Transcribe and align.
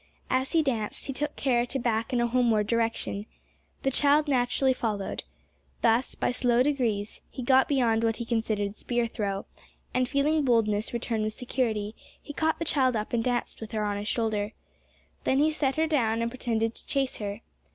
As 0.31 0.53
he 0.53 0.63
danced 0.63 1.05
he 1.05 1.13
took 1.13 1.35
care 1.35 1.63
to 1.67 1.77
back 1.77 2.11
in 2.11 2.19
a 2.19 2.25
homeward 2.25 2.65
direction. 2.65 3.27
The 3.83 3.91
child 3.91 4.27
naturally 4.27 4.73
followed. 4.73 5.23
Thus, 5.83 6.15
by 6.15 6.31
slow 6.31 6.63
degrees, 6.63 7.21
he 7.29 7.43
got 7.43 7.67
beyond 7.67 8.03
what 8.03 8.17
he 8.17 8.25
considered 8.25 8.75
spear 8.75 9.05
throw, 9.05 9.45
and 9.93 10.09
feeling 10.09 10.43
boldness 10.43 10.91
return 10.91 11.21
with 11.21 11.33
security, 11.33 11.93
he 12.19 12.33
caught 12.33 12.57
the 12.57 12.65
child 12.65 12.95
up 12.95 13.13
and 13.13 13.23
danced 13.23 13.61
with 13.61 13.73
her 13.73 13.83
on 13.85 13.97
his 13.97 14.07
shoulder. 14.07 14.53
Then 15.23 15.37
he 15.37 15.51
set 15.51 15.75
her 15.75 15.85
down, 15.85 16.23
and 16.23 16.31
pretended 16.31 16.73
to 16.73 16.87
chase 16.87 17.17
her. 17.17 17.41